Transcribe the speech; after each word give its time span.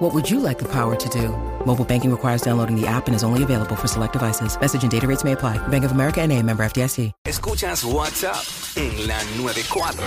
What 0.00 0.14
would 0.14 0.30
you 0.30 0.40
like 0.40 0.58
the 0.58 0.64
power 0.64 0.96
to 0.96 1.08
do? 1.10 1.28
Mobile 1.66 1.84
banking 1.84 2.10
requires 2.10 2.40
downloading 2.40 2.74
the 2.74 2.86
app 2.86 3.06
and 3.06 3.14
is 3.14 3.22
only 3.22 3.42
available 3.42 3.76
for 3.76 3.86
select 3.86 4.14
devices. 4.14 4.58
Message 4.58 4.82
and 4.82 4.90
data 4.90 5.06
rates 5.06 5.24
may 5.24 5.32
apply. 5.32 5.58
Bank 5.68 5.84
of 5.84 5.92
America 5.92 6.22
and 6.22 6.32
a 6.32 6.42
member 6.42 6.64
FDIC. 6.64 7.12
Escuchas 7.26 7.84
WhatsApp 7.84 8.42
en 8.76 9.06
la 9.06 9.22
94. 9.36 10.02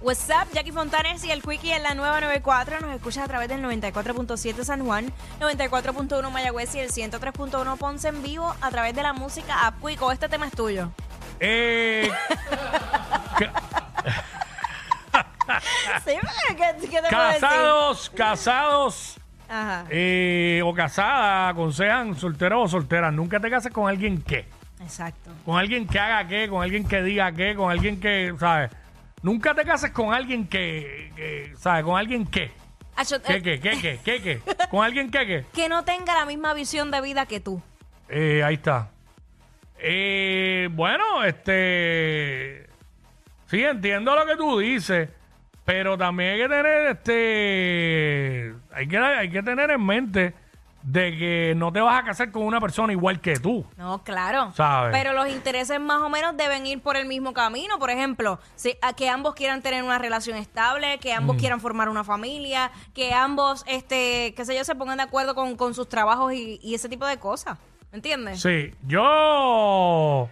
What's 0.00 0.30
up, 0.30 0.46
Jackie 0.54 0.70
Fontanes 0.70 1.24
y 1.24 1.32
el 1.32 1.42
Quickie 1.42 1.72
en 1.72 1.82
la 1.82 1.94
nueva 1.96 2.20
94. 2.20 2.78
Nos 2.78 2.94
escuchas 2.94 3.24
a 3.24 3.26
través 3.26 3.48
del 3.48 3.60
94.7 3.64 4.62
San 4.62 4.86
Juan, 4.86 5.12
94.1 5.40 6.30
Mayagüez 6.30 6.72
y 6.76 6.78
el 6.78 6.92
103.1 6.92 7.76
Ponce 7.76 8.06
en 8.06 8.22
vivo 8.22 8.54
a 8.60 8.70
través 8.70 8.94
de 8.94 9.02
la 9.02 9.12
música 9.12 9.66
App 9.66 9.84
Quico. 9.84 10.12
Este 10.12 10.28
tema 10.28 10.46
es 10.46 10.52
tuyo. 10.52 10.92
Eh, 11.40 12.08
Sí, 16.04 16.12
¿qué, 16.48 16.88
qué 16.88 17.02
te 17.02 17.08
puedo 17.08 17.26
decir? 17.26 17.40
casados, 17.40 18.10
casados 18.10 19.20
Ajá, 19.48 19.84
eh, 19.90 20.62
o 20.64 20.72
casadas, 20.72 21.50
aconsejan 21.50 22.14
solteros 22.14 22.66
o 22.66 22.68
solteras. 22.68 23.12
Nunca 23.12 23.40
te 23.40 23.50
cases 23.50 23.72
con 23.72 23.88
alguien 23.88 24.22
que. 24.22 24.46
exacto. 24.80 25.32
Con 25.44 25.58
alguien 25.58 25.88
que 25.88 25.98
haga 25.98 26.28
qué, 26.28 26.48
con 26.48 26.62
alguien 26.62 26.86
que 26.86 27.02
diga 27.02 27.32
qué, 27.32 27.56
con 27.56 27.70
alguien 27.70 27.98
que, 27.98 28.32
¿sabes? 28.38 28.70
Nunca 29.22 29.54
te 29.54 29.64
cases 29.64 29.90
con 29.90 30.14
alguien 30.14 30.46
que, 30.46 31.12
que, 31.16 31.52
¿sabes? 31.58 31.84
Con 31.84 31.98
alguien 31.98 32.26
que. 32.26 32.52
Acho, 32.94 33.20
¿Qué, 33.20 33.34
eh, 33.34 33.42
qué, 33.42 33.60
qué, 33.60 33.70
qué, 33.80 34.00
qué, 34.04 34.22
qué? 34.22 34.40
Con 34.70 34.84
alguien 34.84 35.10
que, 35.10 35.26
qué. 35.26 35.46
que 35.52 35.68
no 35.68 35.84
tenga 35.84 36.14
la 36.14 36.26
misma 36.26 36.54
visión 36.54 36.90
de 36.90 37.00
vida 37.00 37.26
que 37.26 37.40
tú. 37.40 37.60
Eh, 38.08 38.42
ahí 38.44 38.54
está. 38.54 38.90
Eh, 39.78 40.68
bueno, 40.70 41.24
este. 41.24 42.68
Sí, 43.46 43.64
entiendo 43.64 44.14
lo 44.14 44.24
que 44.26 44.36
tú 44.36 44.60
dices, 44.60 45.08
pero 45.70 45.96
también 45.98 46.32
hay 46.32 46.38
que 46.38 46.48
tener, 46.48 46.86
este. 46.88 48.54
Hay 48.74 48.88
que, 48.88 48.98
hay 48.98 49.30
que 49.30 49.42
tener 49.42 49.70
en 49.70 49.84
mente 49.84 50.34
de 50.82 51.16
que 51.18 51.52
no 51.56 51.70
te 51.72 51.80
vas 51.80 52.00
a 52.00 52.04
casar 52.06 52.30
con 52.30 52.42
una 52.42 52.58
persona 52.58 52.92
igual 52.92 53.20
que 53.20 53.34
tú. 53.36 53.66
No, 53.76 54.02
claro. 54.02 54.50
¿Sabes? 54.54 54.92
Pero 54.92 55.12
los 55.12 55.28
intereses 55.28 55.78
más 55.78 56.00
o 56.00 56.08
menos 56.08 56.36
deben 56.38 56.66
ir 56.66 56.80
por 56.80 56.96
el 56.96 57.06
mismo 57.06 57.34
camino. 57.34 57.78
Por 57.78 57.90
ejemplo, 57.90 58.38
si- 58.56 58.78
a 58.80 58.94
que 58.94 59.08
ambos 59.10 59.34
quieran 59.34 59.60
tener 59.60 59.82
una 59.84 59.98
relación 59.98 60.38
estable, 60.38 60.98
que 60.98 61.12
ambos 61.12 61.36
Mm. 61.36 61.38
quieran 61.38 61.60
formar 61.60 61.88
una 61.90 62.02
familia, 62.02 62.70
que 62.94 63.12
ambos, 63.12 63.62
este, 63.66 64.32
qué 64.34 64.44
sé 64.46 64.56
yo, 64.56 64.64
se 64.64 64.74
pongan 64.74 64.96
de 64.96 65.02
acuerdo 65.04 65.34
con, 65.34 65.54
con 65.56 65.74
sus 65.74 65.86
trabajos 65.88 66.32
y, 66.32 66.58
y 66.62 66.74
ese 66.74 66.88
tipo 66.88 67.06
de 67.06 67.18
cosas. 67.18 67.58
¿Me 67.92 67.96
entiendes? 67.98 68.40
Sí, 68.40 68.72
yo 68.86 70.30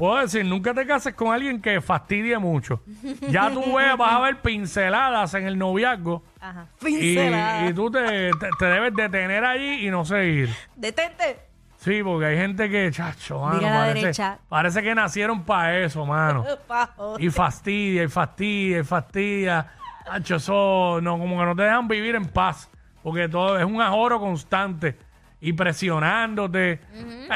puedo 0.00 0.16
decir, 0.16 0.44
nunca 0.44 0.74
te 0.74 0.84
cases 0.86 1.14
con 1.14 1.32
alguien 1.32 1.60
que 1.62 1.80
fastidie 1.80 2.38
mucho. 2.38 2.82
Ya 3.28 3.50
tú 3.50 3.60
ves, 3.76 3.96
vas 3.96 4.12
a 4.14 4.20
ver 4.20 4.40
pinceladas 4.40 5.34
en 5.34 5.46
el 5.46 5.56
noviazgo. 5.58 6.24
Ajá. 6.40 6.66
Y, 6.80 6.84
Pincelada. 6.84 7.68
y 7.68 7.72
tú 7.74 7.90
te, 7.90 8.30
te- 8.32 8.48
te 8.58 8.64
debes 8.64 8.94
detener 8.94 9.44
allí 9.44 9.86
y 9.86 9.90
no 9.90 10.04
seguir. 10.04 10.48
Detente. 10.74 11.38
Sí, 11.76 12.02
porque 12.02 12.26
hay 12.26 12.36
gente 12.36 12.68
que, 12.68 12.90
chacho, 12.90 13.40
mano, 13.40 13.56
Mira 13.58 13.68
a 13.68 13.72
la 13.74 13.78
parece, 13.86 14.00
derecha. 14.00 14.38
parece 14.48 14.82
que 14.82 14.94
nacieron 14.94 15.44
para 15.44 15.78
eso, 15.78 16.04
mano. 16.04 16.44
Pajo. 16.66 17.16
Y 17.18 17.30
fastidia, 17.30 18.02
y 18.04 18.08
fastidia, 18.08 18.78
y 18.80 18.84
fastidia. 18.84 19.66
Chacho, 20.04 20.36
eso 20.36 20.98
no, 21.02 21.18
como 21.18 21.38
que 21.38 21.44
no 21.44 21.54
te 21.56 21.62
dejan 21.62 21.86
vivir 21.88 22.14
en 22.16 22.26
paz. 22.26 22.70
Porque 23.02 23.28
todo 23.28 23.58
es 23.58 23.64
un 23.64 23.80
ajoro 23.80 24.18
constante 24.20 24.98
y 25.40 25.54
presionándote. 25.54 26.80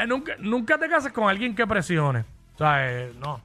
Nunca, 0.07 0.33
nunca 0.39 0.77
te 0.77 0.87
cases 0.89 1.11
con 1.11 1.27
alguien 1.27 1.55
que 1.55 1.65
presione. 1.65 2.25
O 2.55 2.57
sea, 2.57 2.91
eh, 2.91 3.13
no. 3.19 3.39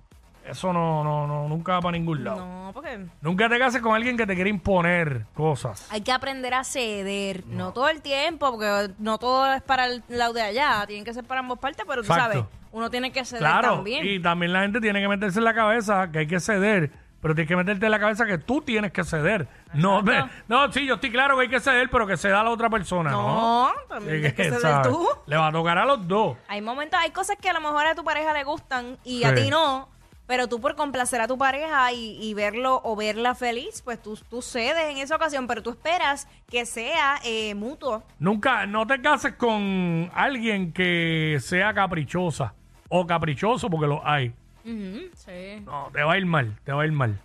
Eso 0.47 0.73
no, 0.73 1.05
no, 1.05 1.27
no, 1.27 1.49
nunca 1.49 1.75
va 1.75 1.81
para 1.83 1.93
ningún 1.99 2.25
lado. 2.25 2.39
No, 2.45 2.71
porque 2.73 2.99
Nunca 3.21 3.49
te 3.49 3.59
cases 3.59 3.83
con 3.83 3.95
alguien 3.95 4.17
que 4.17 4.27
te 4.27 4.35
quiere 4.35 4.51
imponer 4.51 5.27
cosas. 5.35 5.87
hay 5.93 6.01
que 6.01 6.11
aprender 6.11 6.55
a 6.55 6.65
ceder. 6.65 7.45
No, 7.47 7.73
todo 7.73 7.89
el 7.89 8.01
tiempo, 8.03 8.51
porque 8.51 8.91
no 8.99 9.19
todo 9.19 9.53
es 9.53 9.63
para 9.63 9.87
el 9.87 10.03
lado 10.09 10.33
de 10.33 10.43
allá. 10.43 10.85
Tienen 10.87 11.05
que 11.05 11.13
ser 11.15 11.25
para 11.25 11.41
ambas 11.41 11.59
partes, 11.59 11.85
pero 11.87 12.03
tú 12.03 12.13
Exacto. 12.13 12.33
sabes, 12.33 12.45
uno 12.73 12.91
tiene 12.91 13.13
que 13.13 13.25
ceder 13.25 13.43
Claro, 13.43 13.75
también. 13.77 14.05
y 14.07 14.19
también 14.21 14.53
la 14.53 14.63
gente 14.63 14.81
tiene 14.81 15.01
que 15.01 15.09
meterse 15.09 15.39
en 15.39 15.45
la 15.45 15.55
cabeza 15.55 16.11
que 16.11 16.21
hay 16.21 16.27
que 16.27 16.41
ceder, 16.41 16.91
pero 17.21 17.35
tienes 17.35 17.49
que 17.49 17.57
meterte 17.57 17.85
en 17.87 17.91
la 17.93 17.99
cabeza 18.01 18.25
que 18.27 18.39
tú 18.39 18.61
tienes 18.63 18.93
que 18.93 19.05
ceder. 19.05 19.47
No, 19.75 20.03
me- 20.03 20.25
no, 20.49 20.73
sí, 20.73 20.87
yo 20.87 20.95
estoy 20.95 21.11
claro 21.11 21.37
que 21.37 21.43
hay 21.43 21.49
que 21.49 21.61
ceder, 21.61 21.89
pero 21.91 22.07
que 22.07 22.17
ceda 22.17 22.41
a 22.41 22.45
la 22.45 22.51
otra 22.51 22.71
persona, 22.71 23.11
¿no? 23.11 23.69
No, 23.69 23.73
también 23.89 24.15
tienes 24.21 24.35
que 24.35 24.45
ceder 24.49 24.61
¿sabes? 24.61 24.89
tú. 24.89 25.07
Le 25.27 25.37
va 25.37 25.49
a 25.49 25.53
tocar 25.53 25.79
a 25.79 25.85
los 25.85 26.07
dos. 26.09 26.37
Hay 26.49 26.61
momentos, 26.63 26.99
hay 27.01 27.11
cosas 27.11 27.37
que 27.41 27.49
a 27.51 27.53
lo 27.53 27.61
mejor 27.61 27.87
a 27.87 27.95
tu 27.95 28.05
pareja 28.05 28.33
le 28.33 28.45
gustan 28.45 28.97
y 29.05 29.25
a 29.25 29.31
Sí. 29.37 29.45
ti 29.45 29.51
no, 29.51 29.89
pero 30.27 30.49
tú 30.49 30.61
por 30.61 30.77
complacer 30.77 31.21
a 31.21 31.27
tu 31.27 31.37
pareja 31.37 31.93
y, 31.93 32.17
y 32.23 32.35
verlo 32.35 32.81
o 32.85 32.95
verla 32.97 33.35
feliz, 33.35 33.83
pues 33.83 34.01
tú, 34.01 34.17
tú 34.31 34.41
cedes 34.43 34.89
en 34.91 34.99
esa 34.99 35.17
ocasión, 35.17 35.47
pero 35.49 35.61
tú 35.63 35.71
esperas 35.71 36.29
que 36.49 36.65
sea 36.67 37.19
eh, 37.25 37.55
mutuo. 37.57 38.03
Nunca, 38.21 38.65
no 38.67 38.87
te 38.87 39.01
cases 39.03 39.35
con 39.35 40.09
alguien 40.15 40.73
que 40.73 41.37
sea 41.41 41.75
caprichosa 41.75 42.55
o 42.89 43.07
caprichoso, 43.07 43.69
porque 43.69 43.87
lo 43.89 44.07
hay. 44.07 44.33
Sí. 44.65 45.61
No, 45.65 45.89
te 45.93 46.03
va 46.03 46.13
a 46.13 46.19
ir 46.19 46.27
mal, 46.27 46.57
te 46.65 46.73
va 46.73 46.83
a 46.83 46.87
ir 46.87 46.93
mal. 46.93 47.21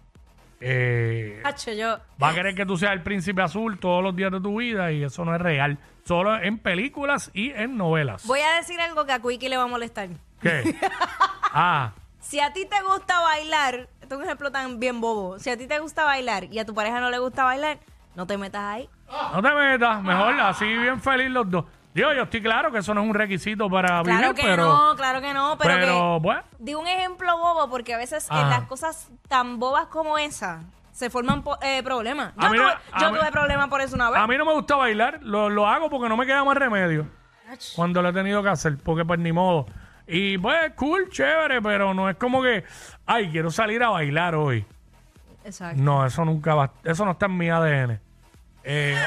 Eh, 0.61 1.41
Hacho, 1.43 1.71
yo. 1.73 1.97
va 2.21 2.29
a 2.29 2.33
querer 2.33 2.55
que 2.55 2.65
tú 2.65 2.77
seas 2.77 2.93
el 2.93 3.01
príncipe 3.03 3.41
azul 3.41 3.77
todos 3.77 4.01
los 4.01 4.15
días 4.15 4.31
de 4.31 4.39
tu 4.39 4.57
vida 4.59 4.91
y 4.91 5.03
eso 5.03 5.25
no 5.25 5.35
es 5.35 5.41
real. 5.41 5.77
Solo 6.05 6.37
en 6.41 6.57
películas 6.59 7.29
y 7.33 7.51
en 7.51 7.77
novelas. 7.77 8.25
Voy 8.25 8.39
a 8.39 8.53
decir 8.55 8.79
algo 8.79 9.05
que 9.05 9.11
a 9.11 9.19
Quickie 9.19 9.49
le 9.49 9.57
va 9.57 9.63
a 9.63 9.67
molestar. 9.67 10.09
¿Qué? 10.41 10.75
ah, 11.51 11.91
Si 12.19 12.39
a 12.39 12.53
ti 12.53 12.65
te 12.65 12.81
gusta 12.83 13.19
bailar, 13.21 13.89
esto 14.01 14.15
es 14.15 14.19
un 14.19 14.23
ejemplo 14.23 14.51
tan 14.51 14.79
bien 14.79 15.01
bobo. 15.01 15.39
Si 15.39 15.49
a 15.49 15.57
ti 15.57 15.67
te 15.67 15.79
gusta 15.79 16.05
bailar 16.05 16.45
y 16.45 16.59
a 16.59 16.65
tu 16.65 16.73
pareja 16.73 16.99
no 16.99 17.09
le 17.09 17.19
gusta 17.19 17.43
bailar, 17.43 17.77
no 18.15 18.25
te 18.25 18.37
metas 18.37 18.63
ahí. 18.63 18.89
no 19.33 19.41
te 19.41 19.53
metas, 19.53 20.01
mejor 20.03 20.39
así 20.39 20.65
bien 20.65 21.01
feliz 21.01 21.29
los 21.29 21.49
dos. 21.49 21.65
Digo, 21.95 22.13
yo 22.13 22.23
estoy 22.23 22.41
claro 22.41 22.71
que 22.71 22.79
eso 22.79 22.93
no 22.93 23.01
es 23.01 23.07
un 23.07 23.15
requisito 23.15 23.69
para 23.69 24.03
Claro 24.03 24.19
vivir, 24.29 24.35
que 24.35 24.43
pero, 24.43 24.65
no, 24.67 24.95
claro 24.97 25.21
que 25.21 25.33
no, 25.33 25.57
pero, 25.57 25.73
pero 25.75 25.85
que 25.93 26.19
bueno, 26.21 26.41
di 26.59 26.75
un 26.75 26.87
ejemplo 26.87 27.37
bobo 27.37 27.69
porque 27.69 27.93
a 27.93 27.97
veces 27.97 28.27
en 28.29 28.35
Ajá. 28.37 28.49
las 28.49 28.61
cosas 28.67 29.09
tan 29.29 29.59
bobas 29.59 29.87
como 29.87 30.17
esa 30.17 30.61
se 30.91 31.09
forman 31.09 31.41
eh, 31.61 31.81
problemas. 31.83 32.33
Yo, 32.39 32.47
tuve, 32.49 32.57
no- 32.57 32.67
a 32.67 32.99
yo 32.99 33.11
mí- 33.11 33.17
tuve 33.19 33.31
problemas 33.31 33.69
por 33.69 33.79
eso 33.81 33.95
una 33.95 34.09
vez. 34.09 34.19
a 34.21 34.27
mí 34.27 34.37
no 34.37 34.43
me 34.45 34.51
gusta 34.53 34.75
bailar, 34.75 35.19
lo, 35.23 35.49
lo 35.49 35.67
hago 35.67 35.89
porque 35.89 36.09
no 36.09 36.17
me 36.17 36.25
queda 36.25 36.43
más 36.43 36.57
remedio 36.57 37.07
cuando 37.77 38.01
lo 38.01 38.09
he 38.09 38.13
tenido 38.13 38.43
que 38.43 38.49
hacer, 38.49 38.77
porque 38.77 39.05
pues 39.05 39.17
ni 39.19 39.31
modo. 39.31 39.65
Y 40.05 40.37
pues 40.37 40.73
cool, 40.75 41.09
chévere, 41.09 41.61
pero 41.61 41.93
no 41.93 42.09
es 42.09 42.17
como 42.17 42.41
que, 42.43 42.65
ay, 43.05 43.29
quiero 43.31 43.49
salir 43.51 43.81
a 43.83 43.89
bailar 43.89 44.35
hoy. 44.35 44.65
Exacto. 45.45 45.81
No, 45.81 46.05
eso 46.05 46.25
nunca 46.25 46.55
va, 46.55 46.71
eso 46.83 47.05
no 47.05 47.11
está 47.11 47.27
en 47.27 47.37
mi 47.37 47.49
ADN. 47.49 47.99
Eh, 48.65 48.97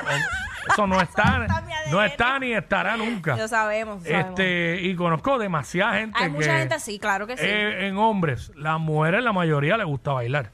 eso 0.70 0.86
no 0.86 1.00
está, 1.00 1.46
no 1.90 2.02
está 2.02 2.34
no 2.34 2.38
ni 2.40 2.52
estará 2.52 2.96
nunca. 2.96 3.36
Lo 3.36 3.48
sabemos, 3.48 4.02
lo 4.02 4.08
sabemos. 4.08 4.28
Este, 4.30 4.80
y 4.82 4.94
conozco 4.94 5.38
demasiada 5.38 5.94
gente 5.98 6.18
Hay 6.18 6.30
que 6.30 6.36
mucha 6.36 6.58
gente 6.58 6.74
así, 6.74 6.98
claro 6.98 7.26
que 7.26 7.36
sí. 7.36 7.44
eh, 7.46 7.88
en 7.88 7.96
hombres, 7.96 8.52
las 8.56 8.78
mujeres 8.80 9.22
la 9.22 9.32
mayoría 9.32 9.76
les 9.76 9.86
gusta 9.86 10.12
bailar. 10.12 10.50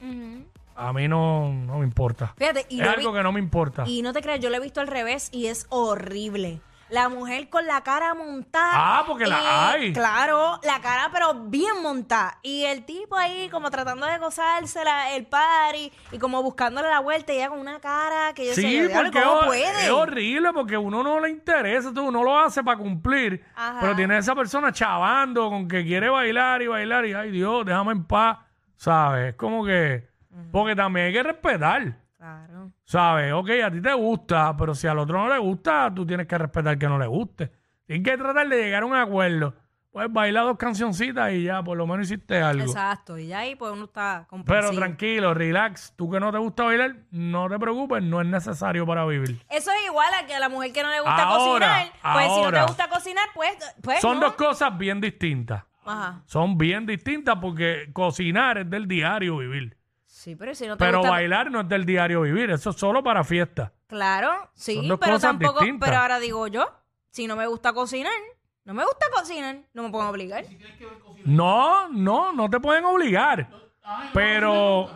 A 0.77 0.93
mí 0.93 1.07
no, 1.07 1.53
no 1.53 1.79
me 1.79 1.85
importa. 1.85 2.35
Fíjate, 2.37 2.67
y 2.69 2.81
es 2.81 2.89
algo 2.89 3.13
vi- 3.13 3.19
que 3.19 3.23
no 3.23 3.31
me 3.31 3.39
importa. 3.39 3.85
Y 3.87 4.03
no 4.03 4.13
te 4.13 4.21
creas, 4.23 4.41
yo 4.41 4.51
lo 4.51 4.57
he 4.57 4.61
visto 4.61 4.81
al 4.81 4.89
revés 4.89 5.29
y 5.33 5.47
es 5.47 5.67
horrible. 5.69 6.61
La 6.95 7.09
mujer 7.09 7.49
con 7.49 7.67
la 7.67 7.81
cara 7.83 8.15
montada. 8.15 8.71
Ah, 8.75 9.05
porque 9.07 9.27
la 9.27 9.71
hay. 9.73 9.93
Claro, 9.93 10.61
la 10.63 10.81
cara 10.81 11.11
pero 11.13 11.35
bien 11.35 11.83
montada. 11.83 12.39
Y 12.43 12.65
el 12.65 12.85
tipo 12.85 13.17
ahí 13.17 13.49
como 13.51 13.69
tratando 13.71 14.07
de 14.07 14.17
gozársela 14.19 15.11
el 15.13 15.27
party 15.27 15.93
y 16.13 16.19
como 16.19 16.41
buscándole 16.43 16.89
la 16.89 17.01
vuelta 17.01 17.33
y 17.33 17.37
ella 17.39 17.49
con 17.49 17.59
una 17.59 17.81
cara 17.81 18.33
que 18.33 18.47
yo 18.47 18.55
Sí, 18.55 18.63
"Diablo, 18.63 18.95
porque 18.95 19.19
es, 19.19 19.25
¿cómo 19.25 19.41
hor- 19.41 19.47
puede? 19.47 19.85
es 19.85 19.91
horrible 19.91 20.53
porque 20.53 20.77
uno 20.77 21.03
no 21.03 21.19
le 21.19 21.31
interesa, 21.31 21.93
tú, 21.93 22.03
uno 22.07 22.23
lo 22.23 22.39
hace 22.39 22.63
para 22.63 22.79
cumplir, 22.79 23.45
Ajá. 23.57 23.79
pero 23.81 23.97
tiene 23.97 24.17
esa 24.19 24.35
persona 24.37 24.71
chavando 24.73 25.51
con 25.51 25.67
que 25.67 25.85
quiere 25.85 26.09
bailar 26.09 26.63
y 26.63 26.69
bailar 26.69 27.07
y 27.07 27.13
ay 27.15 27.31
Dios, 27.33 27.67
déjame 27.67 27.91
en 27.93 28.05
paz, 28.05 28.39
¿sabes? 28.77 29.31
Es 29.31 29.35
como 29.35 29.65
que, 29.67 30.07
porque 30.53 30.77
también 30.77 31.07
hay 31.07 31.13
que 31.13 31.23
respetar, 31.25 31.97
Claro. 32.25 32.73
¿sabes? 32.85 33.35
Ok, 33.35 33.51
a 33.63 33.71
ti 33.71 33.83
te 33.83 33.93
gusta, 33.93 34.57
pero 34.57 34.75
si 34.75 34.87
al 34.87 34.99
otro 34.99 35.19
no 35.23 35.29
le 35.29 35.39
gusta, 35.39 35.93
tú 35.95 36.07
tienes 36.07 36.27
que 36.27 36.39
respetar 36.39 36.79
que 36.79 36.89
no 36.89 36.99
le 36.99 37.07
guste. 37.07 37.53
Tienes 37.87 38.03
que 38.03 38.17
tratar 38.17 38.49
de 38.49 38.57
llegar 38.63 38.83
a 38.83 38.87
un 38.87 38.95
acuerdo, 38.97 39.55
pues 39.91 40.11
baila 40.11 40.41
dos 40.41 40.57
cancioncitas 40.57 41.33
y 41.35 41.43
ya, 41.43 41.63
por 41.63 41.77
lo 41.77 41.87
menos 41.87 42.07
hiciste 42.11 42.41
algo. 42.41 42.65
Exacto. 42.65 43.19
Y 43.19 43.27
ya 43.27 43.41
ahí 43.41 43.57
pues 43.57 43.73
uno 43.73 43.85
está 43.85 44.21
Pero 44.21 44.29
complacido. 44.29 44.73
tranquilo, 44.75 45.35
relax. 45.35 45.93
Tú 45.97 46.11
que 46.11 46.19
no 46.19 46.33
te 46.33 46.39
gusta 46.39 46.63
bailar, 46.65 46.97
no 47.11 47.47
te 47.51 47.59
preocupes, 47.59 48.03
no 48.03 48.23
es 48.23 48.27
necesario 48.27 48.87
para 48.87 49.05
vivir. 49.05 49.43
Eso 49.51 49.71
es 49.71 49.85
igual 49.87 50.09
a 50.15 50.25
que 50.27 50.35
a 50.35 50.41
la 50.41 50.49
mujer 50.49 50.73
que 50.73 50.83
no 50.83 50.89
le 50.91 51.01
gusta 51.01 51.25
Ahora, 51.25 51.67
cocinar. 51.67 52.15
Pues 52.15 52.33
si 52.33 52.41
no 52.43 52.53
te 52.53 52.63
gusta 52.63 52.89
cocinar, 52.89 53.29
pues, 53.35 53.51
pues 53.83 54.01
Son 54.01 54.19
no. 54.19 54.29
dos 54.29 54.35
cosas 54.37 54.79
bien 54.79 54.99
distintas. 54.99 55.63
Ajá. 55.85 56.23
Son 56.25 56.57
bien 56.57 56.87
distintas 56.87 57.37
porque 57.39 57.91
cocinar 57.93 58.57
es 58.57 58.71
del 58.71 58.89
diario 58.89 59.37
vivir. 59.37 59.77
Sí, 60.25 60.37
pero 60.37 60.55
si 60.55 60.67
no 60.67 60.79
te 60.79 60.83
Pero 60.87 61.01
gusta... 61.01 61.11
bailar 61.11 61.51
no 61.51 61.61
es 61.61 61.69
del 61.69 61.85
diario 61.85 62.23
vivir, 62.23 62.51
eso 62.51 62.71
es 62.71 62.77
solo 62.77 63.03
para 63.03 63.23
fiesta. 63.25 63.75
Claro, 63.87 64.49
sí, 64.55 64.77
Son 64.77 64.89
dos 64.89 64.99
pero 64.99 65.13
cosas 65.13 65.33
tampoco... 65.33 65.61
distintas. 65.61 65.87
Pero 65.87 66.01
ahora 66.01 66.19
digo 66.19 66.47
yo, 66.47 66.67
si 67.11 67.27
no 67.27 67.37
me 67.37 67.47
gusta 67.47 67.75
cocinar, 67.75 68.11
no 68.65 68.73
me 68.73 68.83
gusta 68.87 69.05
cocinar, 69.15 69.59
no 69.75 69.83
me 69.83 69.91
puedo 69.91 70.09
obligar. 70.09 70.47
No, 71.27 71.91
no, 71.91 72.33
no 72.33 72.49
te 72.49 72.59
pueden 72.59 72.87
obligar. 72.87 73.51
Pero 74.15 74.89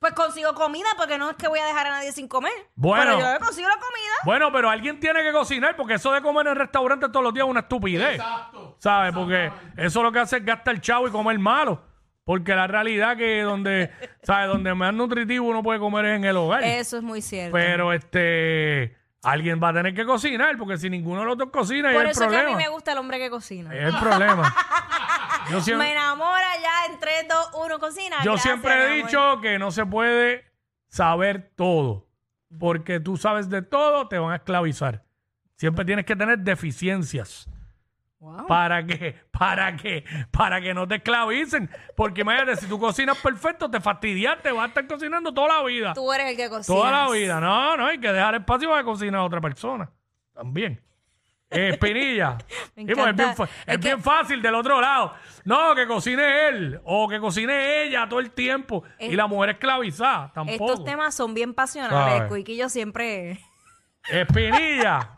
Pues 0.00 0.12
consigo 0.14 0.52
comida 0.54 0.88
porque 0.96 1.18
no 1.18 1.30
es 1.30 1.36
que 1.36 1.46
voy 1.46 1.60
a 1.60 1.64
dejar 1.66 1.86
a 1.86 1.90
nadie 1.90 2.10
sin 2.10 2.26
comer. 2.26 2.50
Bueno. 2.74 3.04
Pero 3.04 3.20
yo 3.20 3.32
me 3.32 3.38
consigo 3.38 3.68
la 3.68 3.76
comida. 3.76 4.14
bueno, 4.24 4.50
pero 4.50 4.70
alguien 4.70 4.98
tiene 4.98 5.22
que 5.22 5.30
cocinar 5.30 5.76
porque 5.76 5.94
eso 5.94 6.10
de 6.10 6.20
comer 6.20 6.46
en 6.48 6.52
el 6.54 6.58
restaurante 6.58 7.06
todos 7.10 7.22
los 7.22 7.32
días 7.32 7.46
es 7.46 7.50
una 7.52 7.60
estupidez. 7.60 8.20
¿Sabes? 8.78 9.12
Porque 9.14 9.52
eso 9.76 10.02
lo 10.02 10.10
que 10.10 10.18
hace 10.18 10.38
es 10.38 10.44
gastar 10.44 10.74
el 10.74 10.80
chavo 10.80 11.06
y 11.06 11.12
comer 11.12 11.38
malo. 11.38 11.86
Porque 12.28 12.54
la 12.54 12.66
realidad 12.66 13.16
que 13.16 13.40
donde, 13.40 13.90
¿sabes? 14.22 14.48
Donde 14.48 14.74
más 14.74 14.92
nutritivo 14.92 15.46
uno 15.46 15.62
puede 15.62 15.78
comer 15.78 16.04
es 16.04 16.16
en 16.18 16.26
el 16.26 16.36
hogar. 16.36 16.62
Eso 16.62 16.98
es 16.98 17.02
muy 17.02 17.22
cierto. 17.22 17.54
Pero 17.54 17.94
este 17.94 18.98
alguien 19.22 19.58
va 19.62 19.70
a 19.70 19.72
tener 19.72 19.94
que 19.94 20.04
cocinar 20.04 20.58
porque 20.58 20.76
si 20.76 20.90
ninguno 20.90 21.20
de 21.20 21.26
los 21.26 21.38
dos 21.38 21.48
cocina, 21.50 21.90
Por 21.90 22.02
es 22.02 22.04
el 22.04 22.10
eso 22.10 22.24
es 22.24 22.30
que 22.30 22.36
a 22.36 22.40
mí 22.40 22.44
problema. 22.44 22.68
me 22.68 22.68
gusta 22.68 22.92
el 22.92 22.98
hombre 22.98 23.18
que 23.18 23.30
cocina. 23.30 23.74
Es 23.74 23.94
el 23.94 23.98
problema. 23.98 24.54
Yo 25.50 25.62
siempre, 25.62 25.86
Me 25.86 25.92
enamora 25.92 26.48
ya 26.62 26.92
en 26.92 27.00
3, 27.00 27.28
2, 27.30 27.50
1, 27.64 27.78
cocina. 27.78 28.16
yo 28.22 28.32
Gracias, 28.32 28.42
siempre 28.42 28.84
he 28.84 29.02
dicho 29.02 29.40
que 29.40 29.58
no 29.58 29.70
se 29.70 29.86
puede 29.86 30.44
saber 30.88 31.52
todo. 31.56 32.08
Porque 32.58 33.00
tú 33.00 33.16
sabes 33.16 33.48
de 33.48 33.62
todo, 33.62 34.06
te 34.06 34.18
van 34.18 34.32
a 34.32 34.36
esclavizar. 34.36 35.02
Siempre 35.56 35.86
tienes 35.86 36.04
que 36.04 36.14
tener 36.14 36.40
deficiencias. 36.40 37.48
Wow. 38.20 38.46
¿Para 38.48 38.84
qué? 38.84 39.14
¿Para 39.30 39.76
qué? 39.76 40.04
Para 40.32 40.60
que 40.60 40.74
no 40.74 40.88
te 40.88 40.96
esclavicen. 40.96 41.70
Porque 41.96 42.22
imagínate, 42.22 42.56
si 42.56 42.66
tú 42.66 42.78
cocinas 42.80 43.16
perfecto, 43.18 43.70
te 43.70 43.80
fastidiaste, 43.80 44.50
vas 44.50 44.64
a 44.64 44.68
estar 44.68 44.86
cocinando 44.88 45.32
toda 45.32 45.58
la 45.58 45.62
vida. 45.62 45.92
Tú 45.94 46.12
eres 46.12 46.30
el 46.30 46.36
que 46.36 46.48
cocina. 46.48 46.76
Toda 46.76 46.90
la 46.90 47.10
vida. 47.12 47.40
No, 47.40 47.76
no, 47.76 47.86
hay 47.86 47.98
que 48.00 48.12
dejar 48.12 48.34
espacio 48.34 48.68
para 48.70 48.82
cocinar 48.82 49.20
a 49.20 49.24
otra 49.24 49.40
persona. 49.40 49.88
También. 50.34 50.82
Eh, 51.50 51.70
Espinilla. 51.70 52.36
Me 52.76 52.84
Sí, 52.84 52.90
es, 52.90 52.96
bien, 52.96 52.98
encanta. 52.98 53.34
fa- 53.34 53.44
Es 53.44 53.50
es 53.66 53.78
que- 53.78 53.88
bien 53.88 54.02
fácil 54.02 54.42
del 54.42 54.54
otro 54.56 54.80
lado. 54.80 55.14
No, 55.44 55.74
que 55.76 55.86
cocine 55.86 56.48
él 56.48 56.80
o 56.84 57.08
que 57.08 57.20
cocine 57.20 57.84
ella 57.84 58.08
todo 58.08 58.18
el 58.20 58.32
tiempo. 58.32 58.82
Es- 58.98 59.12
y 59.12 59.16
la 59.16 59.28
mujer 59.28 59.50
esclavizada. 59.50 60.32
Tampoco. 60.34 60.72
Estos 60.72 60.84
temas 60.84 61.14
son 61.14 61.34
bien 61.34 61.54
pasionales. 61.54 62.30
Yo 62.48 62.68
siempre... 62.68 63.38
Espinilla. 64.10 65.12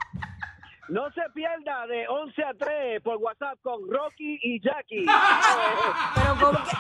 No 0.91 1.11
se 1.13 1.23
pierda 1.33 1.87
de 1.87 2.07
11 2.09 2.45
a 2.45 2.53
3 2.55 3.01
por 3.03 3.17
WhatsApp 3.19 3.59
con 3.63 3.89
Rocky 3.91 4.39
y 4.43 4.61
Jackie. 4.61 5.07
Pero 6.15 6.35
¿cómo 6.41 6.59
que...? 6.59 6.77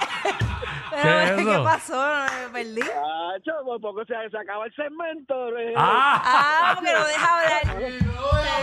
¿Qué 0.90 0.96
Pero, 1.02 1.20
es 1.20 1.32
¿qué, 1.32 1.40
eso? 1.52 1.64
pasó? 1.64 2.24
Me 2.42 2.52
perdí. 2.52 2.80
Acho, 2.82 3.52
por 3.64 3.80
poco 3.80 4.04
se, 4.04 4.14
se 4.30 4.36
acaba 4.38 4.66
el 4.66 4.74
segmento. 4.74 5.56
eh. 5.56 5.72
Ah, 5.76 6.20
Ah, 6.24 6.72
porque 6.74 6.92
no 6.92 7.06
deja 7.06 7.38
hablar. 7.38 7.76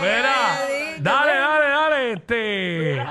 mira. 0.02 0.34
Dale, 1.00 1.32
dale, 1.32 1.68
dale. 1.68 2.12
Este. 2.12 3.06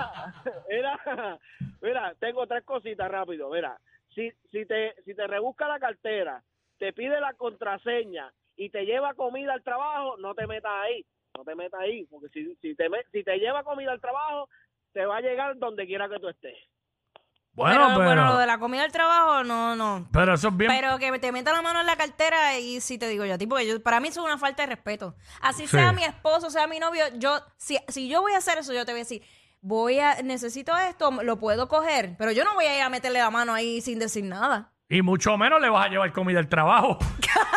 Mira, 0.70 1.40
mira, 1.82 2.14
tengo 2.20 2.46
tres 2.46 2.64
cositas 2.64 3.10
rápido. 3.10 3.50
Mira, 3.50 3.76
si, 4.14 4.32
si, 4.52 4.66
te, 4.68 4.94
si 5.04 5.16
te 5.16 5.26
rebusca 5.26 5.68
la 5.68 5.80
cartera, 5.80 6.44
te 6.78 6.94
pide 6.94 7.20
la 7.20 7.34
contraseña 7.34 8.32
y 8.56 8.70
te 8.70 8.86
lleva 8.86 9.16
comida 9.16 9.54
al 9.54 9.64
trabajo, 9.64 10.18
no 10.18 10.36
te 10.36 10.46
metas 10.46 10.72
ahí. 10.84 11.04
No 11.38 11.44
te 11.44 11.54
metas 11.54 11.80
ahí, 11.80 12.04
porque 12.10 12.30
si, 12.30 12.56
si, 12.64 12.74
te, 12.76 12.90
me- 12.90 13.04
si 13.12 13.24
te 13.24 13.38
lleva 13.38 13.64
comida 13.64 13.92
al 13.92 14.02
trabajo, 14.02 14.50
te 14.92 15.06
va 15.06 15.18
a 15.18 15.22
llegar 15.22 15.56
donde 15.60 15.86
quiera 15.86 16.10
que 16.10 16.20
tú 16.20 16.28
estés. 16.30 16.56
Bueno, 17.54 17.76
pero, 17.76 17.88
pero. 17.96 18.06
bueno, 18.06 18.26
lo 18.26 18.38
de 18.40 18.48
la 18.48 18.58
comida 18.58 18.82
del 18.82 18.92
trabajo, 18.92 19.44
no, 19.44 19.76
no. 19.76 20.08
Pero 20.12 20.34
eso 20.34 20.48
es 20.48 20.58
bien. 20.58 20.72
Pero 20.72 20.98
que 20.98 21.20
te 21.20 21.32
meta 21.32 21.52
la 21.52 21.62
mano 21.62 21.80
en 21.82 21.86
la 21.86 21.96
cartera 21.96 22.58
y 22.58 22.82
si 22.82 22.98
te 22.98 23.08
digo 23.08 23.24
yo 23.26 23.36
a 23.36 23.38
ti, 23.38 23.46
porque 23.46 23.68
yo, 23.68 23.82
para 23.84 24.00
mí 24.00 24.08
eso 24.08 24.22
es 24.22 24.26
una 24.26 24.40
falta 24.40 24.64
de 24.64 24.70
respeto. 24.76 25.16
Así 25.42 25.64
Sí. 25.68 25.78
sea 25.78 25.92
mi 25.92 26.04
esposo, 26.04 26.50
sea 26.50 26.66
mi 26.66 26.80
novio, 26.80 27.04
yo, 27.18 27.38
si, 27.58 27.78
si 27.88 28.10
yo 28.10 28.22
voy 28.22 28.34
a 28.34 28.38
hacer 28.38 28.58
eso, 28.58 28.74
yo 28.74 28.84
te 28.86 28.92
voy 28.94 29.02
a 29.02 29.04
decir, 29.04 29.22
voy 29.62 30.00
a, 30.00 30.22
necesito 30.24 30.76
esto, 30.76 31.12
lo 31.24 31.38
puedo 31.38 31.68
coger, 31.68 32.16
pero 32.18 32.32
yo 32.32 32.44
no 32.44 32.56
voy 32.56 32.66
a 32.66 32.76
ir 32.78 32.82
a 32.82 32.90
meterle 32.90 33.20
la 33.20 33.30
mano 33.32 33.54
ahí 33.54 33.80
sin 33.82 34.00
decir 34.00 34.24
nada. 34.24 34.72
Y 34.90 35.02
mucho 35.04 35.38
menos 35.38 35.60
le 35.62 35.70
vas 35.70 35.86
a 35.86 35.90
llevar 35.90 36.12
comida 36.14 36.40
al 36.40 36.48
trabajo. 36.50 36.98